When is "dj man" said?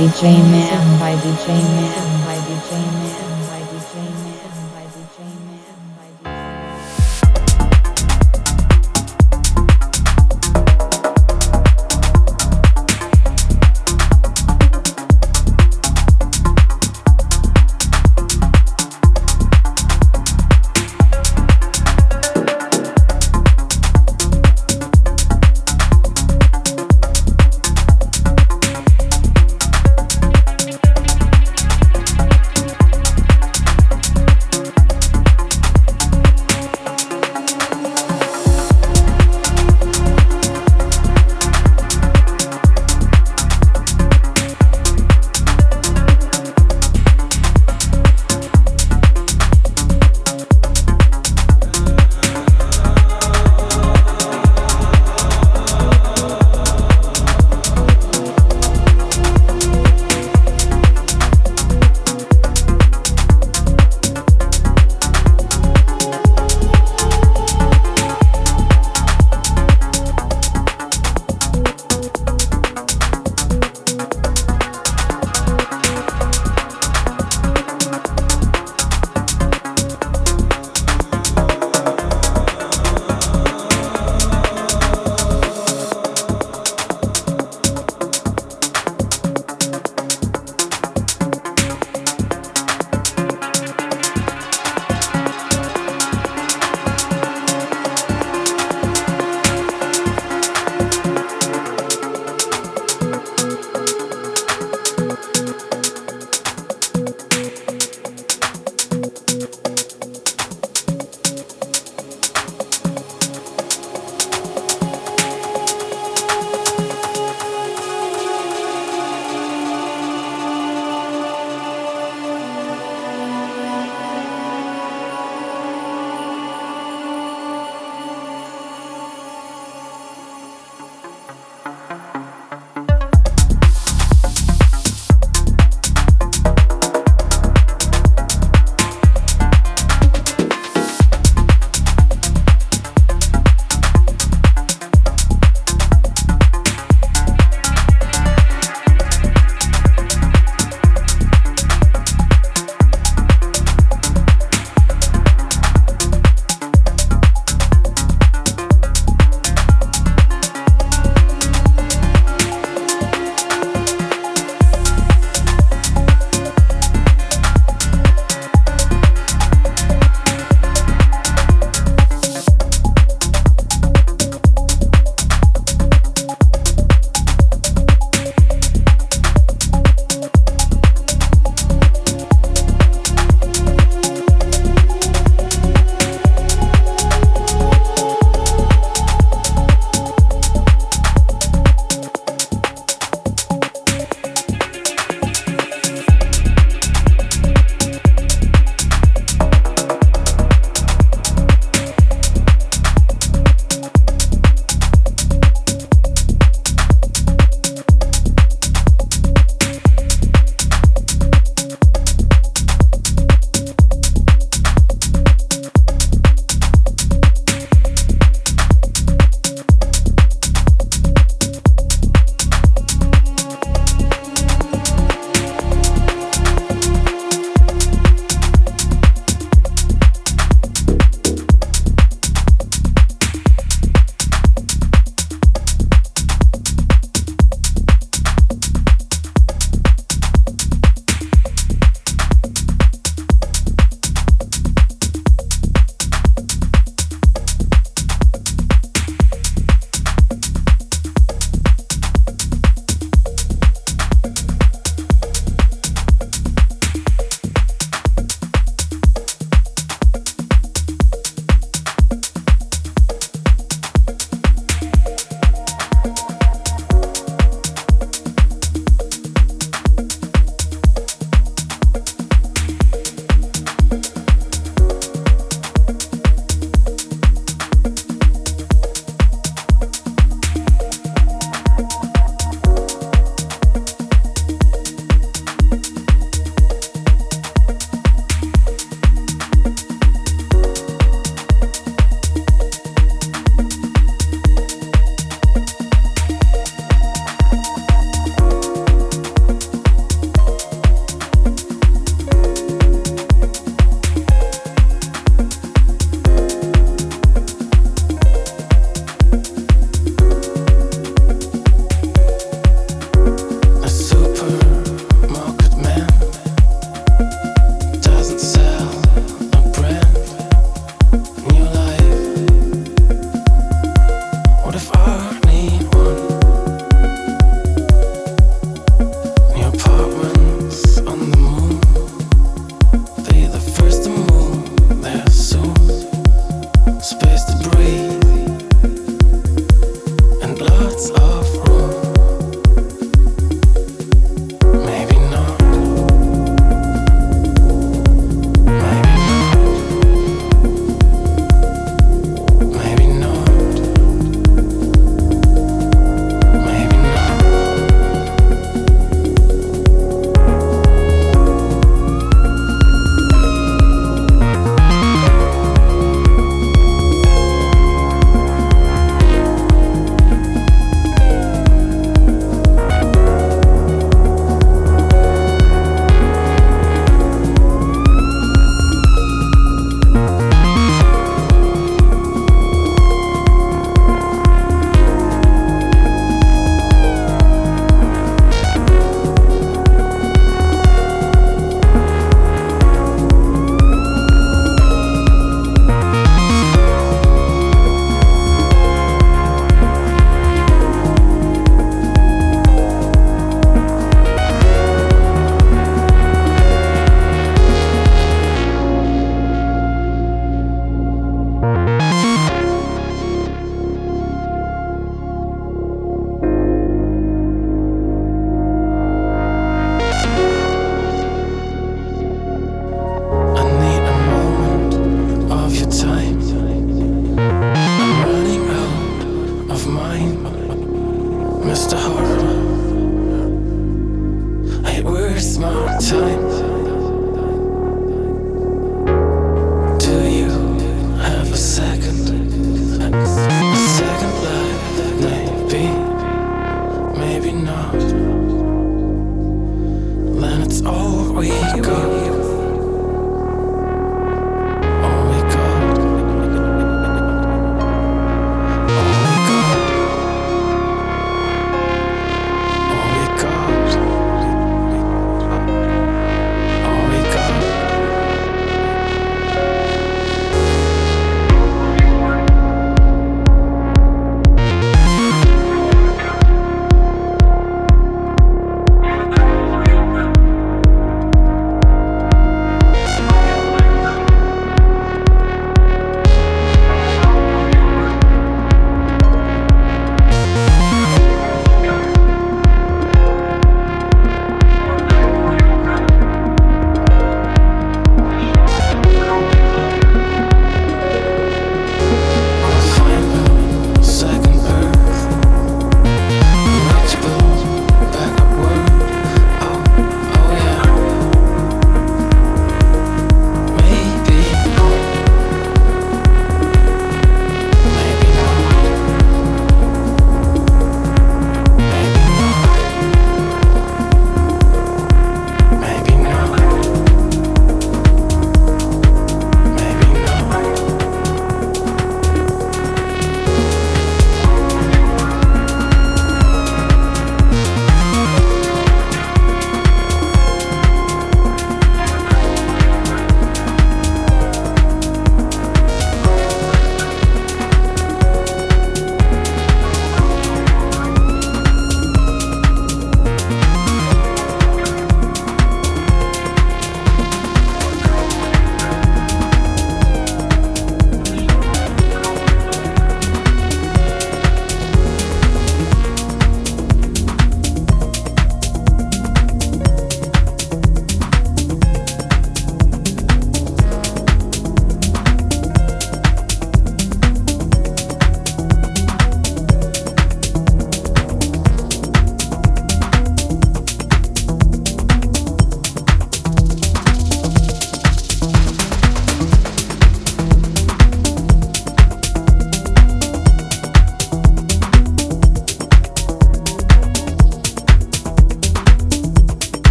0.00-0.98, 1.16-1.89